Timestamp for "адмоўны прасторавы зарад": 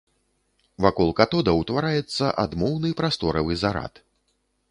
2.45-3.93